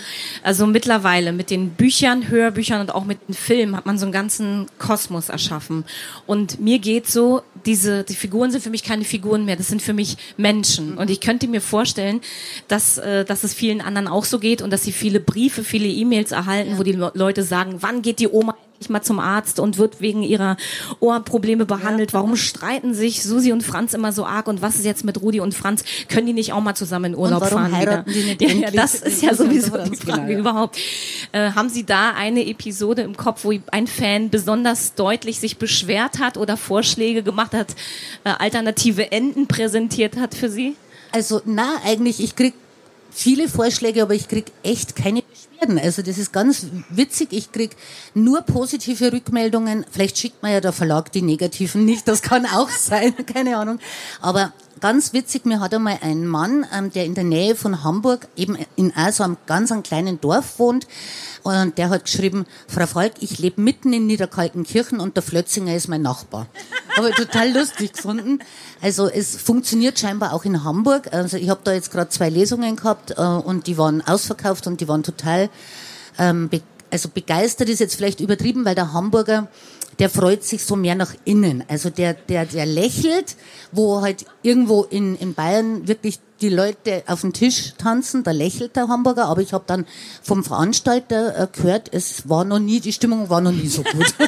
Also 0.42 0.66
mittlerweile 0.66 1.32
mit 1.32 1.50
den 1.50 1.70
Büchern, 1.70 2.28
Hörbüchern 2.28 2.80
und 2.80 2.92
auch 2.92 3.04
mit 3.04 3.28
den 3.28 3.34
Filmen 3.36 3.76
hat 3.76 3.86
man 3.86 3.96
so 3.96 4.06
einen 4.06 4.12
ganzen 4.12 4.66
Kosmos 4.80 5.28
erschaffen. 5.28 5.84
Und 6.26 6.58
mir 6.58 6.80
geht 6.80 7.06
so, 7.06 7.42
diese 7.64 8.02
die 8.02 8.16
Figuren 8.16 8.50
sind 8.50 8.62
für 8.62 8.70
mich 8.70 8.82
keine 8.82 9.04
Figuren 9.04 9.44
mehr, 9.44 9.54
das 9.54 9.68
sind 9.68 9.82
für 9.82 9.92
mich 9.92 10.16
Menschen. 10.36 10.98
Und 10.98 11.08
ich 11.10 11.20
könnte 11.20 11.46
mir 11.46 11.60
vorstellen, 11.60 12.20
dass, 12.66 12.98
äh, 12.98 13.24
dass 13.24 13.44
es 13.44 13.54
vielen 13.54 13.82
anderen 13.82 14.08
auch 14.08 14.24
so 14.24 14.40
geht 14.40 14.62
und 14.62 14.72
dass 14.72 14.82
Sie 14.82 14.90
viele 14.90 15.20
Briefe, 15.20 15.62
viele 15.62 15.86
E-Mails 15.86 16.32
erhalten, 16.32 16.76
wo 16.76 16.82
die 16.82 16.90
Leute 17.14 17.44
sagen, 17.44 17.76
wann 17.78 18.02
geht 18.02 18.18
die 18.18 18.26
Oma 18.26 18.53
nicht 18.84 18.90
mal 18.90 19.02
zum 19.02 19.18
Arzt 19.18 19.58
und 19.60 19.78
wird 19.78 20.00
wegen 20.02 20.22
ihrer 20.22 20.58
Ohrprobleme 21.00 21.64
behandelt. 21.64 22.12
Warum 22.12 22.36
streiten 22.36 22.92
sich 22.92 23.22
Susi 23.22 23.50
und 23.50 23.62
Franz 23.62 23.94
immer 23.94 24.12
so 24.12 24.26
arg 24.26 24.46
und 24.46 24.60
was 24.60 24.76
ist 24.76 24.84
jetzt 24.84 25.04
mit 25.04 25.22
Rudi 25.22 25.40
und 25.40 25.54
Franz? 25.54 25.84
Können 26.08 26.26
die 26.26 26.32
nicht 26.34 26.52
auch 26.52 26.60
mal 26.60 26.74
zusammen 26.74 27.06
in 27.06 27.16
Urlaub 27.16 27.42
Und 27.42 27.50
warum 27.50 27.64
fahren? 27.64 27.76
heiraten 27.76 28.14
wieder? 28.14 28.34
die 28.34 28.34
nicht 28.34 28.42
ja, 28.42 28.48
endlich? 28.48 28.74
das 28.74 28.94
ist 28.96 29.22
ja 29.22 29.34
sowieso 29.34 29.72
Genau, 29.72 29.84
die 29.88 29.96
Frage 29.96 30.32
ja. 30.32 30.38
überhaupt. 30.38 30.78
Äh, 31.32 31.52
haben 31.52 31.70
Sie 31.70 31.84
da 31.84 32.10
eine 32.10 32.46
Episode 32.46 33.02
im 33.02 33.16
Kopf, 33.16 33.44
wo 33.44 33.52
ein 33.72 33.86
Fan 33.86 34.28
besonders 34.28 34.94
deutlich 34.94 35.40
sich 35.40 35.56
beschwert 35.56 36.18
hat 36.18 36.36
oder 36.36 36.56
Vorschläge 36.58 37.22
gemacht 37.22 37.54
hat, 37.54 37.74
äh, 38.24 38.30
alternative 38.38 39.12
Enden 39.12 39.46
präsentiert 39.46 40.16
hat 40.16 40.34
für 40.34 40.50
Sie? 40.50 40.76
Also 41.12 41.40
na, 41.46 41.76
eigentlich, 41.86 42.20
ich 42.22 42.36
krieg 42.36 42.52
viele 43.10 43.48
Vorschläge, 43.48 44.02
aber 44.02 44.14
ich 44.14 44.28
krieg 44.28 44.46
echt 44.62 44.96
keine 44.96 45.22
Beschwerden. 45.64 45.78
Also 45.78 46.02
das 46.02 46.18
ist 46.18 46.32
ganz 46.32 46.66
witzig. 46.90 47.28
Ich 47.32 47.52
krieg 47.52 47.76
nur 48.14 48.42
positive 48.42 49.12
Rückmeldungen. 49.12 49.84
Vielleicht 49.90 50.18
schickt 50.18 50.42
mir 50.42 50.52
ja 50.52 50.60
der 50.60 50.72
Verlag 50.72 51.12
die 51.12 51.22
negativen 51.22 51.84
nicht. 51.84 52.08
Das 52.08 52.22
kann 52.22 52.46
auch 52.46 52.68
sein, 52.78 53.14
keine 53.26 53.56
Ahnung. 53.56 53.78
Aber 54.20 54.52
ganz 54.80 55.12
witzig, 55.12 55.44
mir 55.44 55.60
hat 55.60 55.74
einmal 55.74 55.98
ein 56.02 56.26
Mann, 56.26 56.66
ähm, 56.76 56.92
der 56.92 57.04
in 57.04 57.14
der 57.14 57.24
Nähe 57.24 57.54
von 57.54 57.84
Hamburg, 57.84 58.28
eben 58.36 58.58
in 58.76 58.94
auch 58.96 59.12
so 59.12 59.24
einem 59.24 59.36
ganz 59.46 59.72
einem 59.72 59.82
kleinen 59.82 60.20
Dorf 60.20 60.58
wohnt, 60.58 60.86
und 61.44 61.76
der 61.76 61.90
hat 61.90 62.06
geschrieben, 62.06 62.46
Frau 62.66 62.86
Falk, 62.86 63.12
ich 63.20 63.38
lebe 63.38 63.60
mitten 63.60 63.92
in 63.92 64.06
Niederkaltenkirchen 64.06 64.98
und 64.98 65.14
der 65.16 65.22
Flötzinger 65.22 65.76
ist 65.76 65.88
mein 65.88 66.00
Nachbar. 66.00 66.46
Habe 66.96 67.10
ich 67.10 67.16
total 67.16 67.52
lustig 67.52 67.92
gefunden. 67.92 68.38
Also 68.80 69.10
es 69.10 69.36
funktioniert 69.36 69.98
scheinbar 69.98 70.32
auch 70.32 70.46
in 70.46 70.64
Hamburg. 70.64 71.12
Also 71.12 71.36
ich 71.36 71.50
habe 71.50 71.60
da 71.64 71.72
jetzt 71.72 71.90
gerade 71.90 72.08
zwei 72.08 72.30
Lesungen 72.30 72.76
gehabt 72.76 73.10
äh, 73.18 73.20
und 73.20 73.66
die 73.66 73.76
waren 73.76 74.00
ausverkauft 74.00 74.66
und 74.66 74.80
die 74.80 74.88
waren 74.88 75.02
total 75.02 75.50
ähm, 76.18 76.48
be 76.48 76.60
also 76.90 77.08
begeistert 77.08 77.68
ist 77.68 77.80
jetzt 77.80 77.96
vielleicht 77.96 78.20
übertrieben, 78.20 78.64
weil 78.64 78.76
der 78.76 78.92
Hamburger, 78.92 79.48
der 79.98 80.08
freut 80.08 80.44
sich 80.44 80.64
so 80.64 80.76
mehr 80.76 80.94
nach 80.94 81.12
innen. 81.24 81.64
Also 81.66 81.90
der, 81.90 82.14
der, 82.14 82.46
der 82.46 82.66
lächelt, 82.66 83.34
wo 83.72 84.00
halt 84.00 84.26
irgendwo 84.42 84.84
in, 84.84 85.16
in 85.16 85.34
Bayern 85.34 85.88
wirklich 85.88 86.20
die 86.40 86.50
Leute 86.50 87.02
auf 87.08 87.22
den 87.22 87.32
Tisch 87.32 87.74
tanzen, 87.78 88.22
da 88.22 88.30
lächelt 88.30 88.76
der 88.76 88.86
Hamburger, 88.86 89.26
aber 89.26 89.40
ich 89.40 89.52
habe 89.52 89.64
dann 89.66 89.86
vom 90.22 90.44
Veranstalter 90.44 91.36
äh, 91.36 91.48
gehört, 91.50 91.92
es 91.92 92.28
war 92.28 92.44
noch 92.44 92.60
nie, 92.60 92.78
die 92.78 92.92
Stimmung 92.92 93.28
war 93.28 93.40
noch 93.40 93.50
nie 93.50 93.66
so 93.66 93.82
gut. 93.82 94.14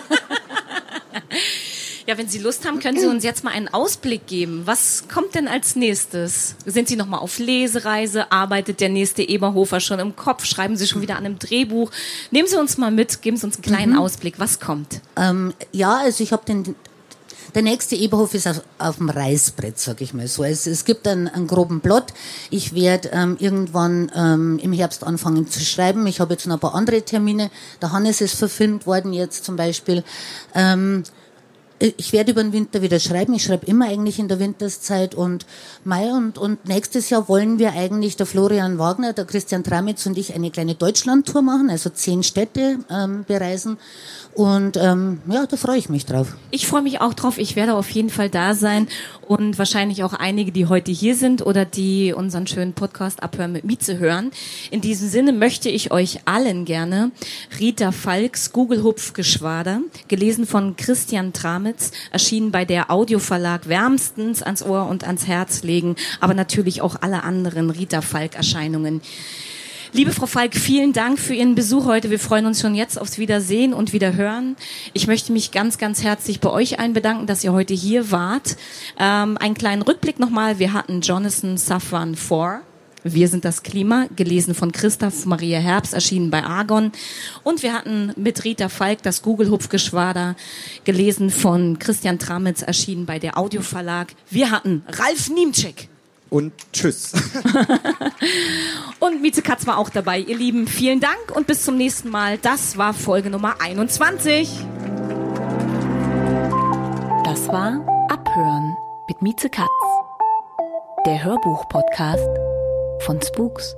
Ja, 2.07 2.17
wenn 2.17 2.29
Sie 2.29 2.39
Lust 2.39 2.65
haben, 2.65 2.79
können 2.79 3.01
Sie 3.01 3.07
uns 3.07 3.25
jetzt 3.25 3.43
mal 3.43 3.51
einen 3.51 3.67
Ausblick 3.67 4.29
geben. 4.29 4.63
Was 4.65 5.09
kommt 5.13 5.35
denn 5.35 5.49
als 5.49 5.75
nächstes? 5.75 6.55
Sind 6.65 6.87
Sie 6.87 6.95
noch 6.95 7.07
mal 7.07 7.19
auf 7.19 7.41
Lesereise? 7.41 8.31
Arbeitet 8.31 8.81
der 8.81 8.91
nächste 8.91 9.25
Eberhofer 9.25 9.81
schon 9.81 9.99
im 9.99 10.15
Kopf? 10.15 10.45
Schreiben 10.45 10.77
Sie 10.77 10.87
schon 10.87 11.03
wieder 11.03 11.17
an 11.17 11.27
einem 11.27 11.41
Drehbuch? 11.41 11.91
Nehmen 12.31 12.47
Sie 12.47 12.57
uns 12.61 12.79
mal 12.79 12.93
mit, 12.93 13.23
geben 13.23 13.37
Sie 13.37 13.45
uns 13.45 13.57
einen 13.57 13.65
kleinen 13.65 13.99
Ausblick. 13.99 14.39
Was 14.39 14.61
kommt? 14.61 15.01
Ähm, 15.17 15.53
ja, 15.73 15.97
also 15.97 16.23
ich 16.23 16.33
habe 16.33 16.45
den. 16.47 16.77
Der 17.57 17.63
nächste 17.63 17.97
Eberhof 17.97 18.35
ist 18.35 18.47
auf, 18.47 18.61
auf 18.79 18.99
dem 18.99 19.09
Reißbrett, 19.09 19.79
sag 19.79 20.01
ich 20.01 20.13
mal 20.15 20.29
so. 20.29 20.45
Es, 20.45 20.67
es 20.67 20.85
gibt 20.85 21.09
einen, 21.09 21.27
einen 21.27 21.47
groben 21.47 21.81
Plot. 21.81 22.13
Ich 22.51 22.75
werde 22.75 23.09
ähm, 23.13 23.37
irgendwann 23.41 24.13
ähm, 24.15 24.61
im 24.63 24.73
Herbst 24.73 25.03
anfangen 25.03 25.49
zu 25.49 25.59
schreiben. 25.61 26.07
Ich 26.07 26.21
habe 26.21 26.35
jetzt 26.35 26.47
noch 26.47 26.57
ein 26.57 26.61
paar 26.61 26.75
andere 26.75 27.03
Termine. 27.03 27.51
Der 27.81 27.91
Hannes 27.93 28.21
ist 28.21 28.35
verfilmt 28.35 28.87
worden 28.87 29.13
jetzt 29.13 29.45
zum 29.45 29.57
Beispiel. 29.57 30.05
Ähm, 30.55 31.03
ich 31.79 32.13
werde 32.13 32.33
über 32.33 32.43
den 32.43 32.53
Winter 32.53 32.83
wieder 32.83 32.99
schreiben. 33.01 33.35
Ich 33.35 33.45
schreibe 33.45 33.67
immer 33.67 33.87
eigentlich 33.87 34.19
in 34.19 34.29
der 34.29 34.39
Winterszeit 34.39 35.15
und 35.15 35.47
Mai 35.85 36.11
und, 36.11 36.39
und 36.39 36.67
nächstes 36.67 37.11
Jahr 37.11 37.29
wollen 37.29 37.59
wir 37.59 37.73
eigentlich 37.73 38.17
der 38.17 38.27
Florian 38.27 38.79
Wagner, 38.79 39.13
der 39.13 39.25
Christian 39.25 39.63
Tramitz 39.63 40.07
und 40.07 40.17
ich 40.17 40.35
eine 40.35 40.51
kleine 40.51 40.75
Deutschlandtour 40.75 41.43
machen, 41.43 41.69
also 41.71 41.91
zehn 41.91 42.23
Städte 42.23 42.79
ähm, 42.91 43.25
bereisen. 43.27 43.79
Und 44.37 44.77
ähm, 44.77 45.21
ja, 45.29 45.47
da 45.47 45.57
freue 45.57 45.79
ich 45.79 45.89
mich 45.89 46.05
drauf. 46.05 46.37
Ich 46.51 46.67
freue 46.67 46.83
mich 46.83 47.01
auch 47.01 47.15
drauf. 47.15 47.39
Ich 47.39 47.57
werde 47.57 47.75
auf 47.75 47.89
jeden 47.91 48.11
Fall 48.11 48.29
da 48.29 48.55
sein 48.55 48.87
und 49.27 49.59
wahrscheinlich 49.59 50.05
auch 50.05 50.13
einige, 50.13 50.53
die 50.53 50.67
heute 50.67 50.93
hier 50.93 51.17
sind 51.17 51.45
oder 51.45 51.65
die 51.65 52.13
unseren 52.13 52.47
schönen 52.47 52.75
Podcast 52.75 53.23
Abhören 53.23 53.53
mit 53.53 53.65
Mieze 53.65 53.99
hören. 53.99 54.31
In 54.71 54.83
diesem 54.83 55.09
Sinne 55.09 55.33
möchte 55.33 55.71
ich 55.71 55.91
euch 55.91 56.21
allen 56.27 56.67
gerne 56.67 57.13
Rita 57.59 57.93
Falks 57.93 58.53
Gugelhupfgeschwader, 58.53 59.81
gelesen 60.09 60.47
von 60.47 60.77
Christian 60.77 61.33
Tramitz, 61.33 61.66
erschienen 62.11 62.51
bei 62.51 62.65
der 62.65 62.91
Audioverlag 62.91 63.69
wärmstens 63.69 64.43
ans 64.43 64.63
Ohr 64.63 64.89
und 64.89 65.05
ans 65.05 65.27
Herz 65.27 65.63
legen, 65.63 65.97
aber 66.21 66.35
natürlich 66.35 66.83
auch 66.83 66.97
alle 67.01 67.23
anderen 67.23 67.71
Rita 67.71 68.01
Falk 68.01 68.35
Erscheinungen. 68.35 69.01
Liebe 69.93 70.13
Frau 70.13 70.27
Falk, 70.27 70.55
vielen 70.55 70.93
Dank 70.93 71.19
für 71.19 71.35
Ihren 71.35 71.55
Besuch 71.55 71.87
heute. 71.87 72.11
Wir 72.11 72.19
freuen 72.19 72.45
uns 72.45 72.61
schon 72.61 72.75
jetzt 72.75 73.01
aufs 73.01 73.19
Wiedersehen 73.19 73.73
und 73.73 73.95
Wiederhören. 73.95 74.57
Ich 74.93 75.07
möchte 75.07 75.33
mich 75.33 75.53
ganz, 75.53 75.79
ganz 75.79 76.03
herzlich 76.03 76.41
bei 76.41 76.51
euch 76.51 76.79
allen 76.79 76.93
bedanken, 76.93 77.27
dass 77.27 77.43
ihr 77.45 77.53
heute 77.53 77.73
hier 77.73 78.11
wart. 78.11 78.57
Ähm, 78.99 79.39
einen 79.39 79.55
kleinen 79.55 79.81
Rückblick 79.83 80.19
nochmal. 80.19 80.59
Wir 80.59 80.75
hatten 80.75 81.01
Jonathan 81.01 81.57
Safwan 81.57 82.15
4. 82.15 82.63
Wir 83.13 83.29
sind 83.29 83.45
das 83.45 83.63
Klima, 83.63 84.07
gelesen 84.17 84.55
von 84.55 84.73
Christoph 84.73 85.27
Maria 85.27 85.61
Herbst, 85.61 85.95
erschienen 85.95 86.31
bei 86.31 86.43
Argon. 86.43 86.91
Und 87.45 87.63
wir 87.63 87.73
hatten 87.73 88.13
mit 88.17 88.43
Rita 88.43 88.69
Falk 88.69 89.03
das 89.03 89.23
Google-Hupfgeschwader, 89.23 90.35
gelesen 90.85 91.31
von 91.31 91.79
Christian 91.79 92.19
Tramitz, 92.19 92.63
erschienen 92.63 93.07
bei 93.07 93.21
der 93.21 93.39
Audioverlag. 93.39 94.09
Wir 94.29 94.51
hatten 94.51 94.85
Ralf 94.89 95.31
Niemczyk. 95.31 95.89
Und 96.31 96.53
tschüss. 96.73 97.13
Und 98.99 99.23
Mieze 99.23 99.43
Katz 99.43 99.67
war 99.69 99.79
auch 99.79 99.91
dabei. 99.91 100.19
Ihr 100.19 100.37
Lieben, 100.37 100.67
vielen 100.67 100.99
Dank 100.99 101.37
und 101.37 101.47
bis 101.47 101.63
zum 101.63 101.77
nächsten 101.77 102.11
Mal. 102.11 102.39
Das 102.39 102.77
war 102.77 102.95
Folge 102.95 103.31
Nummer 103.31 103.61
21. 103.61 104.51
Das 107.25 107.47
war 107.47 108.09
Abhören 108.11 108.77
mit 109.07 109.23
Mieze 109.23 109.49
Katz, 109.49 109.69
der 111.07 111.23
Hörbuch-Podcast 111.23 112.56
von 113.07 113.23
Spooks. 113.23 113.77